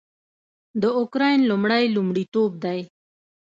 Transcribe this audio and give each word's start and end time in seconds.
د 0.81 0.83
اوکراین 0.99 1.39
لومړی 1.49 1.83
لومړیتوب 1.95 2.51
دی 2.63 2.79